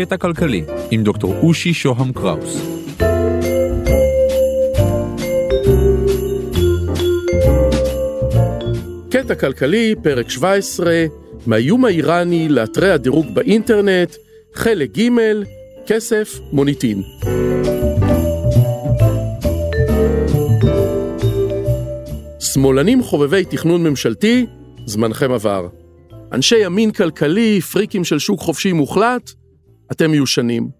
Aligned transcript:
קטע 0.00 0.16
כלכלי 0.16 0.64
עם 0.90 1.02
דוקטור 1.02 1.34
אושי 1.42 1.74
שוהם 1.74 2.12
קראוס. 2.12 2.66
קטע 9.10 9.34
כלכלי, 9.34 9.94
פרק 10.02 10.30
17, 10.30 11.06
מהאיום 11.46 11.84
האיראני 11.84 12.48
לאתרי 12.48 12.90
הדירוג 12.90 13.26
באינטרנט, 13.34 14.16
חלק 14.54 14.98
ג', 14.98 15.08
כסף, 15.86 16.38
מוניטין. 16.52 17.02
שמאלנים 22.40 23.02
חובבי 23.02 23.44
תכנון 23.44 23.82
ממשלתי, 23.82 24.46
זמנכם 24.86 25.32
עבר. 25.32 25.68
אנשי 26.32 26.56
ימין 26.58 26.90
כלכלי, 26.90 27.60
פריקים 27.60 28.04
של 28.04 28.18
שוק 28.18 28.40
חופשי 28.40 28.72
מוחלט, 28.72 29.39
אתם 29.92 30.10
מיושנים. 30.10 30.70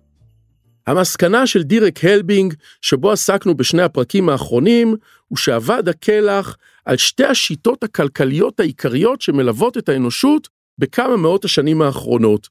המסקנה 0.86 1.46
של 1.46 1.62
דירק 1.62 2.04
הלבינג, 2.04 2.54
שבו 2.82 3.12
עסקנו 3.12 3.56
בשני 3.56 3.82
הפרקים 3.82 4.28
האחרונים, 4.28 4.96
הוא 5.28 5.38
שאבד 5.38 5.88
הקלח 5.88 6.56
על 6.84 6.96
שתי 6.96 7.24
השיטות 7.24 7.82
הכלכליות 7.84 8.60
העיקריות 8.60 9.20
שמלוות 9.20 9.78
את 9.78 9.88
האנושות 9.88 10.48
בכמה 10.78 11.16
מאות 11.16 11.44
השנים 11.44 11.82
האחרונות. 11.82 12.48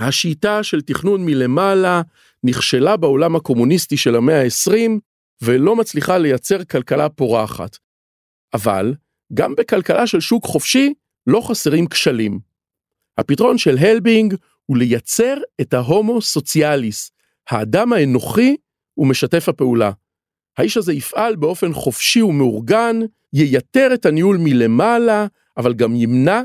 השיטה 0.00 0.62
של 0.62 0.80
תכנון 0.80 1.24
מלמעלה 1.26 2.02
נכשלה 2.44 2.96
בעולם 2.96 3.36
הקומוניסטי 3.36 3.96
של 3.96 4.16
המאה 4.16 4.42
ה-20 4.42 4.90
ולא 5.42 5.76
מצליחה 5.76 6.18
לייצר 6.18 6.64
כלכלה 6.64 7.08
פורחת. 7.08 7.78
אבל 8.54 8.94
גם 9.34 9.54
בכלכלה 9.54 10.06
של 10.06 10.20
שוק 10.20 10.44
חופשי 10.44 10.94
לא 11.26 11.40
חסרים 11.40 11.86
כשלים. 11.86 12.38
הפתרון 13.18 13.58
של 13.58 13.78
הלבינג 13.78 14.34
הוא 14.70 14.76
לייצר 14.76 15.36
את 15.60 15.74
ההומו 15.74 16.22
סוציאליס, 16.22 17.10
האדם 17.50 17.92
האנוכי 17.92 18.56
ומשתף 18.98 19.48
הפעולה. 19.48 19.90
האיש 20.58 20.76
הזה 20.76 20.92
יפעל 20.92 21.36
באופן 21.36 21.72
חופשי 21.72 22.22
ומאורגן, 22.22 22.96
ייתר 23.32 23.90
את 23.94 24.06
הניהול 24.06 24.36
מלמעלה, 24.40 25.26
אבל 25.56 25.74
גם 25.74 25.96
ימנע 25.96 26.42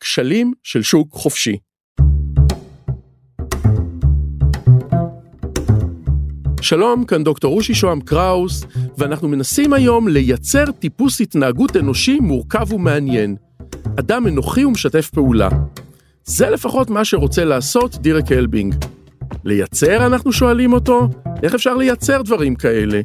כשלים 0.00 0.52
של 0.62 0.82
שוק 0.82 1.12
חופשי. 1.12 1.56
שלום, 6.60 7.04
כאן 7.04 7.24
דוקטור 7.24 7.52
רושי 7.52 7.74
שוהם 7.74 8.00
קראוס, 8.00 8.64
ואנחנו 8.98 9.28
מנסים 9.28 9.72
היום 9.72 10.08
לייצר 10.08 10.64
טיפוס 10.78 11.20
התנהגות 11.20 11.76
אנושי 11.76 12.20
מורכב 12.20 12.72
ומעניין. 12.72 13.36
אדם 13.98 14.26
אנוכי 14.26 14.64
ומשתף 14.64 15.10
פעולה. 15.10 15.48
זה 16.32 16.50
לפחות 16.50 16.90
מה 16.90 17.04
שרוצה 17.04 17.44
לעשות 17.44 17.96
דירק 17.96 18.32
הלבינג. 18.32 18.74
לייצר, 19.44 20.06
אנחנו 20.06 20.32
שואלים 20.32 20.72
אותו? 20.72 21.08
איך 21.42 21.54
אפשר 21.54 21.76
לייצר 21.76 22.22
דברים 22.22 22.54
כאלה? 22.54 23.00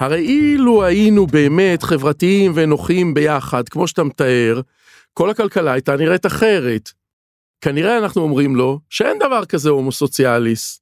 הרי 0.00 0.18
אילו 0.18 0.84
היינו 0.84 1.26
באמת 1.26 1.82
חברתיים 1.82 2.52
ואנוכיים 2.54 3.14
ביחד, 3.14 3.68
כמו 3.68 3.88
שאתה 3.88 4.04
מתאר, 4.04 4.60
כל 5.14 5.30
הכלכלה 5.30 5.72
הייתה 5.72 5.96
נראית 5.96 6.26
אחרת. 6.26 6.90
כנראה 7.60 7.98
אנחנו 7.98 8.22
אומרים 8.22 8.56
לו 8.56 8.80
שאין 8.90 9.18
דבר 9.18 9.44
כזה 9.44 9.70
הומו 9.70 9.92
סוציאליס. 9.92 10.80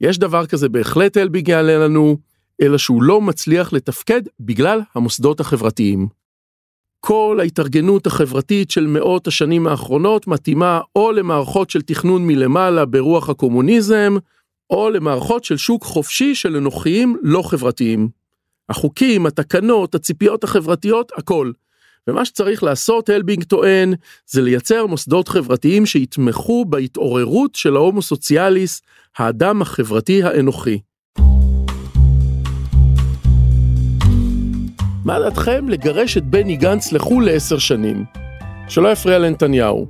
יש 0.00 0.18
דבר 0.18 0.46
כזה 0.46 0.68
בהחלט 0.68 1.16
אלביג 1.16 1.48
יעלה 1.48 1.78
לנו, 1.78 2.16
אלא 2.62 2.78
שהוא 2.78 3.02
לא 3.02 3.20
מצליח 3.20 3.72
לתפקד 3.72 4.22
בגלל 4.40 4.80
המוסדות 4.94 5.40
החברתיים. 5.40 6.19
כל 7.00 7.38
ההתארגנות 7.40 8.06
החברתית 8.06 8.70
של 8.70 8.86
מאות 8.86 9.26
השנים 9.26 9.66
האחרונות 9.66 10.26
מתאימה 10.26 10.80
או 10.96 11.12
למערכות 11.12 11.70
של 11.70 11.82
תכנון 11.82 12.26
מלמעלה 12.26 12.84
ברוח 12.84 13.28
הקומוניזם, 13.28 14.16
או 14.70 14.90
למערכות 14.90 15.44
של 15.44 15.56
שוק 15.56 15.84
חופשי 15.84 16.34
של 16.34 16.56
אנוכיים 16.56 17.16
לא 17.22 17.42
חברתיים. 17.42 18.08
החוקים, 18.68 19.26
התקנות, 19.26 19.94
הציפיות 19.94 20.44
החברתיות, 20.44 21.12
הכל. 21.16 21.52
ומה 22.08 22.24
שצריך 22.24 22.62
לעשות, 22.62 23.08
הלבינג 23.08 23.44
טוען, 23.44 23.94
זה 24.26 24.42
לייצר 24.42 24.86
מוסדות 24.86 25.28
חברתיים 25.28 25.86
שיתמכו 25.86 26.64
בהתעוררות 26.64 27.54
של 27.54 27.76
ההומו 27.76 28.02
סוציאליס, 28.02 28.82
האדם 29.18 29.62
החברתי 29.62 30.22
האנוכי. 30.22 30.80
מה 35.10 35.20
דעתכם 35.20 35.68
לגרש 35.68 36.16
את 36.16 36.24
בני 36.24 36.56
גנץ 36.56 36.92
לחו"ל 36.92 37.24
לעשר 37.24 37.58
שנים? 37.58 38.04
שלא 38.68 38.88
יפריע 38.88 39.18
לנתניהו. 39.18 39.86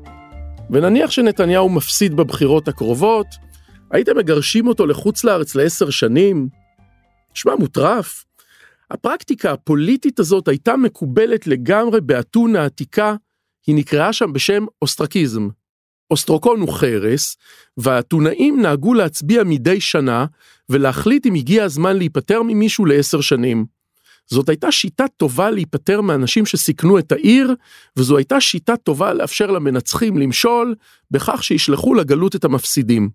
ונניח 0.71 1.11
שנתניהו 1.11 1.69
מפסיד 1.69 2.15
בבחירות 2.17 2.69
הקרובות, 2.69 3.27
הייתם 3.91 4.17
מגרשים 4.17 4.67
אותו 4.67 4.87
לחוץ 4.87 5.25
לארץ 5.25 5.55
לעשר 5.55 5.91
שנים? 5.91 6.49
נשמע 7.37 7.55
מוטרף. 7.55 8.25
הפרקטיקה 8.91 9.53
הפוליטית 9.53 10.21
הזאת 10.21 10.49
הייתה 10.49 10.77
מקובלת 10.77 11.47
לגמרי 11.47 12.01
באתונה 12.01 12.63
העתיקה, 12.63 13.15
היא 13.67 13.77
נקראה 13.77 14.13
שם 14.13 14.33
בשם 14.33 14.65
אוסטרקיזם. 14.83 15.49
אוסטרוקון 16.11 16.61
הוא 16.61 16.73
חרס, 16.73 17.37
והאתונאים 17.77 18.63
נהגו 18.63 18.95
להצביע 18.95 19.45
מדי 19.45 19.81
שנה 19.81 20.27
ולהחליט 20.69 21.27
אם 21.27 21.35
הגיע 21.35 21.65
הזמן 21.65 21.97
להיפטר 21.97 22.43
ממישהו 22.43 22.85
לעשר 22.85 23.21
שנים. 23.21 23.80
זאת 24.31 24.49
הייתה 24.49 24.73
שיטה 24.73 25.05
טובה 25.17 25.51
להיפטר 25.51 26.01
מאנשים 26.01 26.47
שסיכנו 26.47 26.99
את 26.99 27.13
העיר, 27.13 27.55
וזו 27.97 28.17
הייתה 28.17 28.41
שיטה 28.41 28.77
טובה 28.77 29.13
לאפשר 29.13 29.51
למנצחים 29.51 30.19
למשול, 30.19 30.75
בכך 31.11 31.45
שישלחו 31.45 31.95
לגלות 31.95 32.37
את 32.37 32.45
המפסידים. 32.45 33.11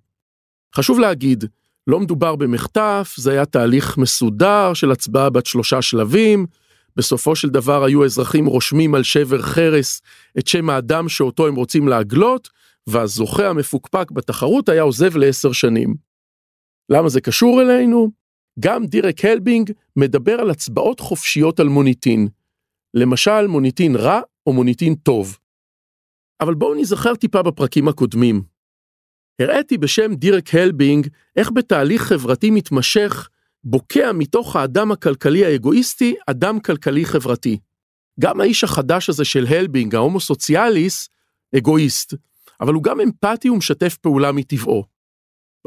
חשוב 0.75 0.99
להגיד, 0.99 1.45
לא 1.87 1.99
מדובר 1.99 2.35
במחטף, 2.35 3.13
זה 3.17 3.31
היה 3.31 3.45
תהליך 3.45 3.97
מסודר 3.97 4.73
של 4.73 4.91
הצבעה 4.91 5.29
בת 5.29 5.45
שלושה 5.45 5.81
שלבים, 5.81 6.45
בסופו 6.95 7.35
של 7.35 7.49
דבר 7.49 7.83
היו 7.83 8.05
אזרחים 8.05 8.45
רושמים 8.45 8.95
על 8.95 9.03
שבר 9.03 9.41
חרס 9.41 10.01
את 10.39 10.47
שם 10.47 10.69
האדם 10.69 11.09
שאותו 11.09 11.47
הם 11.47 11.55
רוצים 11.55 11.87
להגלות, 11.87 12.49
והזוכה 12.87 13.49
המפוקפק 13.49 14.11
בתחרות 14.11 14.69
היה 14.69 14.81
עוזב 14.81 15.17
לעשר 15.17 15.51
שנים. 15.51 15.95
למה 16.89 17.09
זה 17.09 17.21
קשור 17.21 17.61
אלינו? 17.61 18.24
גם 18.59 18.85
דירק 18.85 19.25
הלבינג 19.25 19.71
מדבר 19.95 20.39
על 20.39 20.49
הצבעות 20.49 20.99
חופשיות 20.99 21.59
על 21.59 21.67
מוניטין. 21.67 22.27
למשל 22.93 23.47
מוניטין 23.47 23.95
רע 23.95 24.21
או 24.47 24.53
מוניטין 24.53 24.95
טוב. 24.95 25.37
אבל 26.41 26.53
בואו 26.53 26.75
נזכר 26.75 27.15
טיפה 27.15 27.43
בפרקים 27.43 27.87
הקודמים. 27.87 28.43
הראיתי 29.41 29.77
בשם 29.77 30.15
דירק 30.15 30.55
הלבינג 30.55 31.07
איך 31.35 31.51
בתהליך 31.51 32.01
חברתי 32.01 32.51
מתמשך 32.51 33.29
בוקע 33.63 34.11
מתוך 34.11 34.55
האדם 34.55 34.91
הכלכלי 34.91 35.45
האגואיסטי 35.45 36.15
אדם 36.27 36.59
כלכלי 36.59 37.05
חברתי. 37.05 37.59
גם 38.19 38.41
האיש 38.41 38.63
החדש 38.63 39.09
הזה 39.09 39.25
של 39.25 39.45
הלבינג, 39.49 39.95
ההומו 39.95 40.19
סוציאליס, 40.19 41.09
אגואיסט, 41.57 42.13
אבל 42.61 42.73
הוא 42.73 42.83
גם 42.83 43.01
אמפתי 43.01 43.49
ומשתף 43.49 43.97
פעולה 43.97 44.31
מטבעו. 44.31 44.83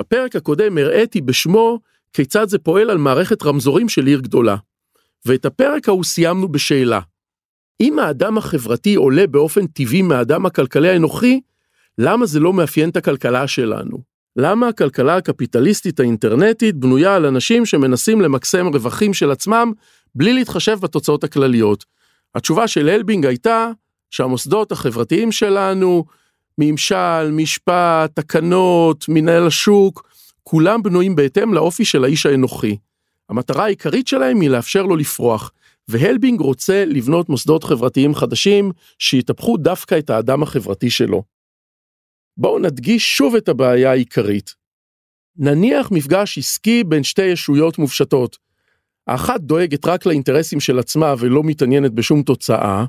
בפרק 0.01 0.37
הקודם 0.37 0.79
הראיתי 0.79 1.21
בשמו 1.21 1.81
כיצד 2.13 2.49
זה 2.49 2.59
פועל 2.59 2.91
על 2.91 2.99
מערכת 2.99 3.43
רמזורים 3.43 3.89
של 3.89 4.07
עיר 4.07 4.21
גדולה. 4.21 4.57
ואת 5.27 5.45
הפרק 5.45 5.89
ההוא 5.89 6.05
סיימנו 6.05 6.49
בשאלה. 6.49 7.01
אם 7.81 7.99
האדם 7.99 8.39
החברתי 8.39 8.95
עולה 8.95 9.27
באופן 9.27 9.67
טבעי 9.67 10.03
מהאדם 10.03 10.47
הכלכלי 10.47 10.89
האנוכי, 10.89 11.41
למה 11.99 12.27
זה 12.27 12.41
לא 12.41 12.53
מאפיין 12.53 12.91
את 12.91 12.97
הכלכלה 12.97 13.47
שלנו? 13.47 13.99
למה 14.37 14.69
הכלכלה 14.69 15.17
הקפיטליסטית 15.17 16.01
האינטרנטית 16.01 16.77
בנויה 16.77 17.15
על 17.15 17.27
אנשים 17.27 17.67
שמנסים 17.67 18.21
למקסם 18.21 18.67
רווחים 18.67 19.15
של 19.15 19.31
עצמם 19.31 19.73
בלי 20.15 20.33
להתחשב 20.33 20.79
בתוצאות 20.81 21.25
הכלליות? 21.25 21.85
התשובה 22.35 22.69
של 22.69 22.89
אלבינג 22.89 23.27
הייתה 23.27 23.71
שהמוסדות 24.11 24.73
החברתיים 24.73 25.33
שלנו, 25.33 26.05
ממשל, 26.59 27.31
משפט, 27.31 28.11
תקנות, 28.15 29.05
מנהל 29.09 29.47
השוק, 29.47 30.09
כולם 30.51 30.83
בנויים 30.83 31.17
בהתאם 31.17 31.55
לאופי 31.55 31.85
של 31.85 32.05
האיש 32.05 32.27
האנוכי. 32.27 32.77
המטרה 33.29 33.65
העיקרית 33.65 34.09
שלהם 34.09 34.41
היא 34.41 34.51
לאפשר 34.51 34.83
לו 34.83 34.97
לפרוח, 34.97 35.53
והלבינג 35.89 36.41
רוצה 36.41 36.85
לבנות 36.85 37.29
מוסדות 37.29 37.65
חברתיים 37.65 38.15
חדשים 38.15 38.73
שיטפחו 38.99 39.57
דווקא 39.57 39.99
את 39.99 40.11
האדם 40.11 40.43
החברתי 40.43 40.91
שלו. 40.91 41.23
בואו 42.37 42.59
נדגיש 42.59 43.17
שוב 43.17 43.35
את 43.35 43.49
הבעיה 43.49 43.91
העיקרית. 43.91 44.55
נניח 45.37 45.91
מפגש 45.91 46.39
עסקי 46.39 46.85
בין 46.85 47.03
שתי 47.03 47.25
ישויות 47.27 47.79
מופשטות. 47.79 48.39
האחת 49.07 49.41
דואגת 49.41 49.87
רק 49.87 50.07
לאינטרסים 50.07 50.61
של 50.61 50.79
עצמה 50.79 51.15
ולא 51.19 51.43
מתעניינת 51.43 51.93
בשום 51.93 52.23
תוצאה, 52.23 52.85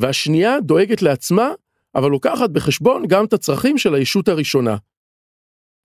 והשנייה 0.00 0.60
דואגת 0.60 1.02
לעצמה, 1.02 1.48
אבל 1.94 2.10
לוקחת 2.10 2.50
בחשבון 2.50 3.06
גם 3.08 3.24
את 3.24 3.32
הצרכים 3.32 3.78
של 3.78 3.94
הישות 3.94 4.28
הראשונה. 4.28 4.76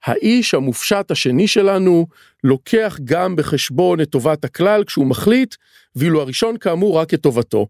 האיש 0.05 0.53
המופשט 0.53 1.11
השני 1.11 1.47
שלנו 1.47 2.07
לוקח 2.43 2.97
גם 3.03 3.35
בחשבון 3.35 4.01
את 4.01 4.09
טובת 4.09 4.45
הכלל 4.45 4.83
כשהוא 4.83 5.07
מחליט, 5.07 5.55
ואילו 5.95 6.21
הראשון 6.21 6.57
כאמור 6.57 6.97
רק 6.97 7.13
את 7.13 7.21
טובתו. 7.21 7.67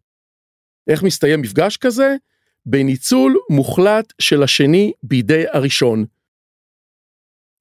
איך 0.87 1.03
מסתיים 1.03 1.41
מפגש 1.41 1.77
כזה? 1.77 2.15
בניצול 2.65 3.37
מוחלט 3.49 4.13
של 4.19 4.43
השני 4.43 4.91
בידי 5.03 5.43
הראשון. 5.51 6.05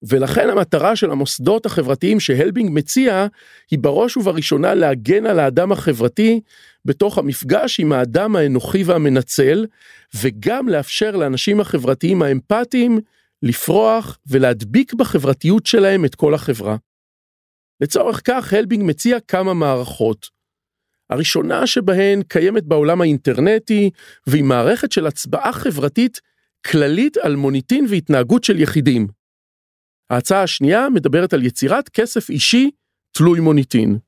ולכן 0.02 0.50
המטרה 0.50 0.96
של 0.96 1.10
המוסדות 1.10 1.66
החברתיים 1.66 2.20
שהלבינג 2.20 2.70
מציע, 2.72 3.26
היא 3.70 3.78
בראש 3.78 4.16
ובראשונה 4.16 4.74
להגן 4.74 5.26
על 5.26 5.38
האדם 5.38 5.72
החברתי 5.72 6.40
בתוך 6.84 7.18
המפגש 7.18 7.80
עם 7.80 7.92
האדם 7.92 8.36
האנוכי 8.36 8.84
והמנצל, 8.84 9.66
וגם 10.16 10.68
לאפשר 10.68 11.16
לאנשים 11.16 11.60
החברתיים 11.60 12.22
האמפתיים 12.22 13.00
לפרוח 13.42 14.18
ולהדביק 14.26 14.94
בחברתיות 14.94 15.66
שלהם 15.66 16.04
את 16.04 16.14
כל 16.14 16.34
החברה. 16.34 16.76
לצורך 17.80 18.20
כך 18.24 18.52
הלבינג 18.52 18.84
מציע 18.84 19.20
כמה 19.20 19.54
מערכות. 19.54 20.26
הראשונה 21.10 21.66
שבהן 21.66 22.22
קיימת 22.22 22.64
בעולם 22.64 23.00
האינטרנטי, 23.00 23.90
והיא 24.26 24.44
מערכת 24.44 24.92
של 24.92 25.06
הצבעה 25.06 25.52
חברתית 25.52 26.20
כללית 26.66 27.16
על 27.16 27.36
מוניטין 27.36 27.86
והתנהגות 27.88 28.44
של 28.44 28.60
יחידים. 28.60 29.08
ההצעה 30.10 30.42
השנייה 30.42 30.88
מדברת 30.88 31.32
על 31.32 31.46
יצירת 31.46 31.88
כסף 31.88 32.30
אישי 32.30 32.70
תלוי 33.12 33.40
מוניטין. 33.40 33.98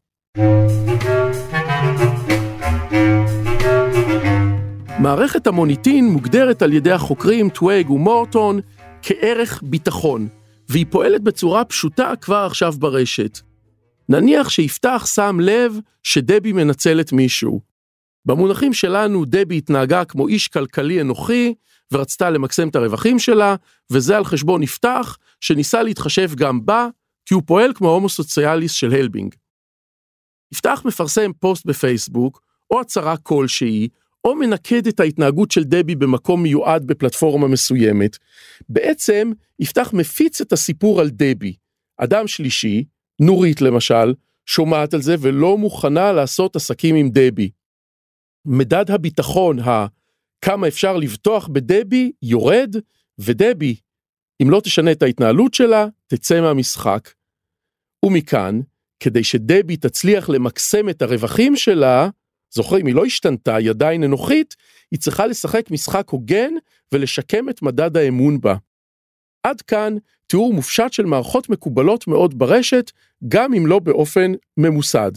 מערכת 4.99 5.47
המוניטין 5.47 6.05
מוגדרת 6.05 6.63
על 6.63 6.73
ידי 6.73 6.93
החוקרים 6.93 7.51
טוויג 7.51 7.91
ומורטון 7.91 8.61
כערך 9.07 9.63
ביטחון, 9.63 10.29
והיא 10.69 10.87
פועלת 10.91 11.23
בצורה 11.23 11.65
פשוטה 11.65 12.13
כבר 12.21 12.47
עכשיו 12.51 12.73
ברשת. 12.73 13.41
נניח 14.09 14.49
שיפתח 14.49 15.07
שם 15.15 15.39
לב 15.41 15.79
שדבי 16.03 16.53
מנצלת 16.53 17.13
מישהו. 17.13 17.61
במונחים 18.25 18.73
שלנו 18.73 19.25
דבי 19.25 19.59
התנהגה 19.59 20.05
כמו 20.05 20.29
איש 20.29 20.49
כלכלי 20.49 21.01
אנוכי, 21.01 21.55
ורצתה 21.93 22.31
למקסם 22.31 22.69
את 22.69 22.77
הרווחים 22.77 23.19
שלה, 23.19 23.57
וזה 23.93 24.17
על 24.17 24.25
חשבון 24.25 24.63
יפתח, 24.63 25.19
שניסה 25.41 25.83
להתחשב 25.83 26.31
גם 26.35 26.67
בה, 26.67 26.89
כי 27.27 27.35
הוא 27.35 27.43
פועל 27.47 27.73
כמו 27.75 27.89
הומוסוציאליס 27.91 28.73
של 28.73 28.93
הלבינג. 28.93 29.35
יפתח 30.53 30.83
מפרסם 30.85 31.31
פוסט 31.41 31.67
בפייסבוק, 31.67 32.43
או 32.71 32.81
הצהרה 32.81 33.17
כלשהי, 33.17 33.89
או 34.25 34.35
מנקד 34.35 34.87
את 34.87 35.01
ההתנהגות 35.01 35.51
של 35.51 35.65
דבי 35.65 35.95
במקום 35.95 36.43
מיועד 36.43 36.87
בפלטפורמה 36.87 37.49
מסוימת. 37.49 38.19
בעצם, 38.69 39.33
יפתח 39.59 39.91
מפיץ 39.93 40.41
את 40.41 40.53
הסיפור 40.53 41.01
על 41.01 41.11
דבי. 41.11 41.57
אדם 41.97 42.27
שלישי, 42.27 42.85
נורית 43.21 43.61
למשל, 43.61 44.15
שומעת 44.47 44.95
על 44.95 45.03
זה 45.03 45.15
ולא 45.21 45.59
מוכנה 45.59 46.13
לעשות 46.13 46.57
עסקים 46.57 46.97
עם 46.97 47.09
דבי. 47.11 47.51
מדד 48.47 48.91
הביטחון. 48.91 49.59
כמה 50.41 50.69
אפשר 50.69 50.97
לבטוח 50.97 51.49
בדבי, 51.49 52.13
יורד, 52.23 52.77
ודבי, 53.19 53.77
אם 54.43 54.51
לא 54.51 54.61
תשנה 54.61 54.93
את 54.93 55.03
ההתנהלות 55.03 55.55
שלה, 55.55 55.87
תצא 56.07 56.41
מהמשחק. 56.41 57.11
ומכאן, 58.05 58.61
כדי 59.01 59.25
שדבי 59.25 59.77
תצליח 59.77 60.29
למקסם 60.29 60.89
את 60.89 61.03
הרווחים 61.03 61.57
שלה, 61.57 62.09
זוכרים, 62.55 62.87
היא 62.87 62.95
לא 62.95 63.05
השתנתה, 63.05 63.57
היא 63.57 63.71
עדיין 63.71 64.05
אנוכית, 64.05 64.57
היא 64.91 65.01
צריכה 65.01 65.27
לשחק 65.27 65.71
משחק 65.71 66.09
הוגן 66.09 66.53
ולשקם 66.93 67.49
את 67.49 67.63
מדד 67.63 67.97
האמון 67.97 68.41
בה. 68.41 68.55
עד 69.43 69.63
כאן 69.63 69.95
תיאור 70.27 70.55
מופשט 70.55 70.93
של 70.93 71.05
מערכות 71.05 71.49
מקובלות 71.49 72.09
מאוד 72.09 72.39
ברשת, 72.39 72.91
גם 73.29 73.55
אם 73.55 73.67
לא 73.67 73.79
באופן 73.79 74.33
ממוסד. 74.57 75.13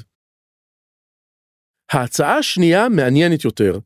ההצעה 1.91 2.37
השנייה 2.37 2.89
מעניינת 2.89 3.45
יותר. 3.45 3.79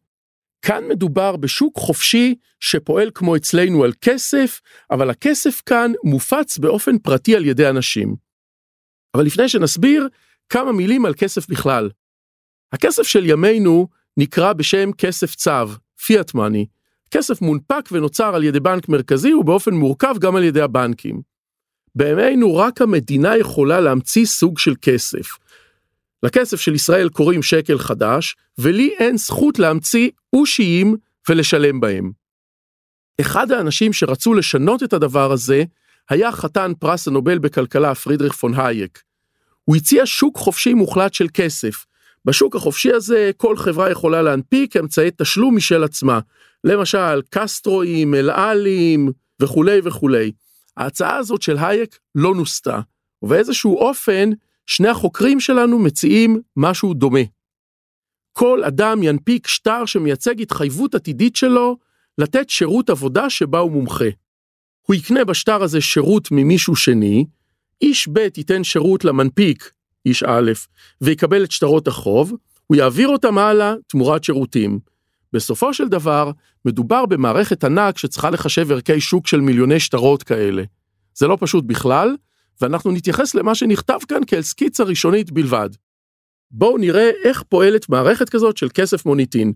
כאן 0.65 0.83
מדובר 0.89 1.35
בשוק 1.35 1.77
חופשי 1.77 2.35
שפועל 2.59 3.11
כמו 3.13 3.35
אצלנו 3.35 3.83
על 3.83 3.93
כסף, 4.01 4.61
אבל 4.91 5.09
הכסף 5.09 5.61
כאן 5.65 5.91
מופץ 6.03 6.57
באופן 6.57 6.97
פרטי 6.97 7.35
על 7.35 7.45
ידי 7.45 7.69
אנשים. 7.69 8.15
אבל 9.15 9.25
לפני 9.25 9.49
שנסביר, 9.49 10.07
כמה 10.49 10.71
מילים 10.71 11.05
על 11.05 11.13
כסף 11.13 11.49
בכלל. 11.49 11.89
הכסף 12.73 13.03
של 13.03 13.29
ימינו 13.29 13.87
נקרא 14.17 14.53
בשם 14.53 14.91
כסף 14.97 15.35
צו, 15.35 15.67
פיאט 16.05 16.33
מאני. 16.33 16.65
כסף 17.11 17.41
מונפק 17.41 17.89
ונוצר 17.91 18.35
על 18.35 18.43
ידי 18.43 18.59
בנק 18.59 18.89
מרכזי 18.89 19.33
ובאופן 19.33 19.73
מורכב 19.73 20.15
גם 20.19 20.35
על 20.35 20.43
ידי 20.43 20.61
הבנקים. 20.61 21.21
בימינו 21.95 22.55
רק 22.55 22.81
המדינה 22.81 23.37
יכולה 23.37 23.79
להמציא 23.79 24.25
סוג 24.25 24.59
של 24.59 24.73
כסף. 24.81 25.37
לכסף 26.23 26.59
של 26.59 26.75
ישראל 26.75 27.09
קוראים 27.09 27.43
שקל 27.43 27.77
חדש, 27.77 28.35
ולי 28.57 28.93
אין 28.99 29.17
זכות 29.17 29.59
להמציא 29.59 30.09
אושיים 30.33 30.95
ולשלם 31.29 31.79
בהם. 31.79 32.11
אחד 33.21 33.51
האנשים 33.51 33.93
שרצו 33.93 34.33
לשנות 34.33 34.83
את 34.83 34.93
הדבר 34.93 35.31
הזה 35.31 35.63
היה 36.09 36.31
חתן 36.31 36.71
פרס 36.79 37.07
הנובל 37.07 37.39
בכלכלה 37.39 37.95
פרידריך 37.95 38.33
פון 38.33 38.53
הייק. 38.59 39.03
הוא 39.63 39.75
הציע 39.75 40.01
שוק 40.05 40.37
חופשי 40.37 40.73
מוחלט 40.73 41.13
של 41.13 41.27
כסף. 41.33 41.85
בשוק 42.25 42.55
החופשי 42.55 42.93
הזה 42.93 43.31
כל 43.37 43.57
חברה 43.57 43.91
יכולה 43.91 44.21
להנפיק 44.21 44.77
אמצעי 44.77 45.09
תשלום 45.17 45.55
משל 45.55 45.83
עצמה, 45.83 46.19
למשל 46.63 47.21
קסטרואים, 47.29 48.15
אלעלים 48.15 49.11
וכולי 49.41 49.79
וכולי. 49.83 50.31
ההצעה 50.77 51.17
הזאת 51.17 51.41
של 51.41 51.57
הייק 51.57 51.99
לא 52.15 52.35
נוסתה, 52.35 52.79
ובאיזשהו 53.21 53.77
אופן 53.77 54.29
שני 54.65 54.87
החוקרים 54.87 55.39
שלנו 55.39 55.79
מציעים 55.79 56.41
משהו 56.57 56.93
דומה. 56.93 57.19
כל 58.33 58.63
אדם 58.63 59.03
ינפיק 59.03 59.47
שטר 59.47 59.85
שמייצג 59.85 60.41
התחייבות 60.41 60.95
עתידית 60.95 61.35
שלו 61.35 61.77
לתת 62.17 62.49
שירות 62.49 62.89
עבודה 62.89 63.29
שבה 63.29 63.59
הוא 63.59 63.71
מומחה. 63.71 64.09
הוא 64.81 64.95
יקנה 64.95 65.25
בשטר 65.25 65.63
הזה 65.63 65.81
שירות 65.81 66.27
ממישהו 66.31 66.75
שני, 66.75 67.25
איש 67.81 68.07
ב' 68.07 68.17
ייתן 68.37 68.63
שירות 68.63 69.05
למנפיק, 69.05 69.71
איש 70.05 70.23
א', 70.23 70.51
ויקבל 71.01 71.43
את 71.43 71.51
שטרות 71.51 71.87
החוב, 71.87 72.33
הוא 72.67 72.77
יעביר 72.77 73.07
אותם 73.07 73.37
הלאה 73.37 73.73
תמורת 73.87 74.23
שירותים. 74.23 74.79
בסופו 75.33 75.73
של 75.73 75.87
דבר, 75.87 76.31
מדובר 76.65 77.05
במערכת 77.05 77.63
ענק 77.63 77.97
שצריכה 77.97 78.29
לחשב 78.29 78.71
ערכי 78.71 79.01
שוק 79.01 79.27
של 79.27 79.39
מיליוני 79.41 79.79
שטרות 79.79 80.23
כאלה. 80.23 80.63
זה 81.13 81.27
לא 81.27 81.37
פשוט 81.39 81.63
בכלל, 81.65 82.15
ואנחנו 82.61 82.91
נתייחס 82.91 83.35
למה 83.35 83.55
שנכתב 83.55 83.97
כאן 84.07 84.21
כאל 84.27 84.41
סקיצה 84.41 84.83
ראשונית 84.83 85.31
בלבד. 85.31 85.69
בואו 86.51 86.77
נראה 86.77 87.09
איך 87.23 87.43
פועלת 87.49 87.89
מערכת 87.89 88.29
כזאת 88.29 88.57
של 88.57 88.67
כסף 88.73 89.05
מוניטין. 89.05 89.53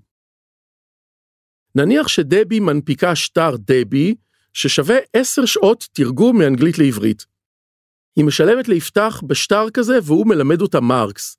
נניח 1.75 2.07
שדבי 2.07 2.59
מנפיקה 2.59 3.15
שטר 3.15 3.55
דבי, 3.59 4.15
ששווה 4.53 4.95
10 5.13 5.45
שעות 5.45 5.87
תרגום 5.93 6.37
מאנגלית 6.37 6.77
לעברית. 6.77 7.25
היא 8.15 8.25
משלמת 8.25 8.67
ליפתח 8.67 9.21
בשטר 9.27 9.69
כזה 9.73 9.99
והוא 10.03 10.27
מלמד 10.27 10.61
אותה 10.61 10.79
מרקס. 10.81 11.37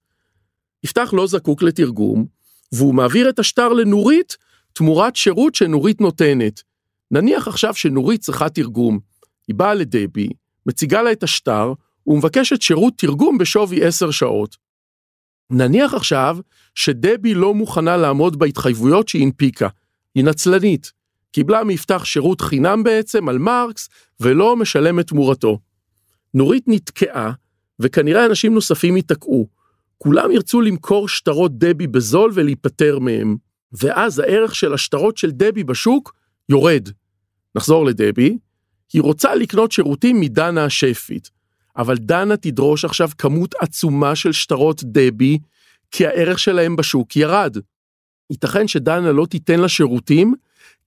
יפתח 0.84 1.10
לא 1.12 1.26
זקוק 1.26 1.62
לתרגום, 1.62 2.26
והוא 2.72 2.94
מעביר 2.94 3.28
את 3.28 3.38
השטר 3.38 3.68
לנורית 3.68 4.36
תמורת 4.72 5.16
שירות 5.16 5.54
שנורית 5.54 6.00
נותנת. 6.00 6.62
נניח 7.10 7.48
עכשיו 7.48 7.74
שנורית 7.74 8.20
צריכה 8.20 8.48
תרגום. 8.48 8.98
היא 9.48 9.56
באה 9.56 9.74
לדבי, 9.74 10.28
מציגה 10.66 11.02
לה 11.02 11.12
את 11.12 11.22
השטר 11.22 11.72
ומבקשת 12.06 12.62
שירות 12.62 12.94
תרגום 12.96 13.38
בשווי 13.38 13.84
10 13.84 14.10
שעות. 14.10 14.56
נניח 15.50 15.94
עכשיו 15.94 16.38
שדבי 16.74 17.34
לא 17.34 17.54
מוכנה 17.54 17.96
לעמוד 17.96 18.38
בהתחייבויות 18.38 19.08
שהיא 19.08 19.22
הנפיקה, 19.22 19.68
היא 20.14 20.24
נצלנית, 20.24 20.92
קיבלה 21.32 21.64
מיפתח 21.64 22.04
שירות 22.04 22.40
חינם 22.40 22.82
בעצם 22.84 23.28
על 23.28 23.38
מרקס 23.38 23.88
ולא 24.20 24.56
משלמת 24.56 25.06
תמורתו. 25.08 25.58
נורית 26.36 26.64
נתקעה, 26.66 27.32
וכנראה 27.80 28.26
אנשים 28.26 28.54
נוספים 28.54 28.96
ייתקעו. 28.96 29.48
כולם 29.98 30.30
ירצו 30.30 30.60
למכור 30.60 31.08
שטרות 31.08 31.58
דבי 31.58 31.86
בזול 31.86 32.30
ולהיפטר 32.34 32.98
מהם, 32.98 33.36
ואז 33.72 34.18
הערך 34.18 34.54
של 34.54 34.74
השטרות 34.74 35.16
של 35.16 35.30
דבי 35.30 35.64
בשוק 35.64 36.14
יורד. 36.48 36.88
נחזור 37.54 37.86
לדבי, 37.86 38.38
היא 38.92 39.02
רוצה 39.02 39.34
לקנות 39.34 39.72
שירותים 39.72 40.20
מדנה 40.20 40.64
השפית, 40.64 41.30
אבל 41.76 41.96
דנה 41.96 42.36
תדרוש 42.36 42.84
עכשיו 42.84 43.10
כמות 43.18 43.54
עצומה 43.60 44.16
של 44.16 44.32
שטרות 44.32 44.84
דבי, 44.84 45.38
כי 45.90 46.06
הערך 46.06 46.38
שלהם 46.38 46.76
בשוק 46.76 47.16
ירד. 47.16 47.56
ייתכן 48.30 48.68
שדנה 48.68 49.12
לא 49.12 49.26
תיתן 49.26 49.60
לה 49.60 49.68
שירותים, 49.68 50.34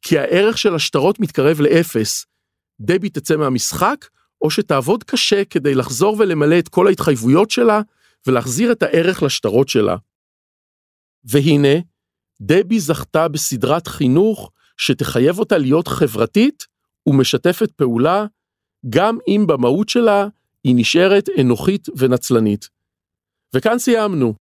כי 0.02 0.20
הערך 0.20 0.58
של 0.58 0.76
השטרות 0.76 1.20
מתקרב 1.20 1.62
לאפס. 1.62 2.26
דבי 2.80 3.10
תצא 3.10 3.36
מהמשחק, 3.36 4.06
או 4.42 4.50
שתעבוד 4.50 5.04
קשה 5.04 5.46
כדי 5.46 5.76
לחזור 5.76 6.16
ולמלא 6.20 6.60
את 6.60 6.68
כל 6.68 6.88
ההתחייבויות 6.88 7.52
שלה, 7.52 7.82
ולהחזיר 8.28 8.72
את 8.72 8.84
הערך 8.84 9.24
לשטרות 9.24 9.70
שלה. 9.70 9.96
והנה, 11.24 11.80
דבי 12.42 12.80
זכתה 12.80 13.28
בסדרת 13.28 13.88
חינוך 13.88 14.52
שתחייב 14.78 15.40
אותה 15.40 15.58
להיות 15.58 15.88
חברתית 15.88 16.68
ומשתפת 17.08 17.72
פעולה, 17.72 18.26
גם 18.90 19.18
אם 19.28 19.46
במהות 19.48 19.90
שלה 19.90 20.28
היא 20.64 20.76
נשארת 20.76 21.30
אנוכית 21.40 21.88
ונצלנית. 21.98 22.70
וכאן 23.56 23.80
סיימנו. 23.80 24.34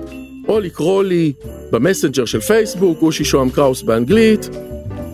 או 0.48 0.60
לקרוא 0.60 1.04
לי 1.04 1.32
במסנג'ר 1.70 2.24
של 2.24 2.40
פייסבוק, 2.40 3.02
אושי 3.02 3.24
שוהם 3.24 3.50
קראוס 3.50 3.82
באנגלית. 3.82 4.48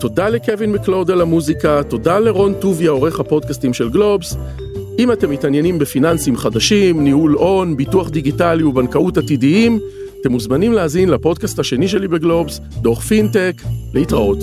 תודה 0.01 0.29
לקווין 0.29 0.71
מקלוד 0.71 1.11
על 1.11 1.21
המוזיקה, 1.21 1.83
תודה 1.83 2.19
לרון 2.19 2.53
טוביה, 2.53 2.91
עורך 2.91 3.19
הפודקאסטים 3.19 3.73
של 3.73 3.89
גלובס. 3.89 4.37
אם 4.99 5.11
אתם 5.11 5.29
מתעניינים 5.29 5.79
בפיננסים 5.79 6.37
חדשים, 6.37 7.03
ניהול 7.03 7.33
הון, 7.33 7.77
ביטוח 7.77 8.09
דיגיטלי 8.09 8.63
ובנקאות 8.63 9.17
עתידיים, 9.17 9.79
אתם 10.21 10.31
מוזמנים 10.31 10.73
להאזין 10.73 11.09
לפודקאסט 11.09 11.59
השני 11.59 11.87
שלי 11.87 12.07
בגלובס, 12.07 12.61
דוח 12.81 13.01
פינטק, 13.01 13.61
להתראות. 13.93 14.39